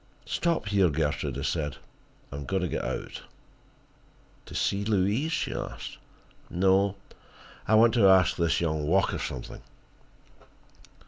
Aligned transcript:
"Stop 0.25 0.69
here, 0.69 0.89
Gertrude," 0.89 1.37
I 1.37 1.43
said. 1.43 1.77
"I 2.31 2.37
am 2.37 2.45
going 2.45 2.63
to 2.63 2.67
get 2.67 2.83
out." 2.83 3.21
"To 4.47 4.55
see 4.55 4.83
Louise?" 4.83 5.31
she 5.31 5.53
asked. 5.53 5.99
"No, 6.49 6.95
I 7.67 7.75
want 7.75 7.93
to 7.93 8.07
ask 8.09 8.35
this 8.35 8.59
young 8.61 8.87
Walker 8.87 9.19
something." 9.19 9.61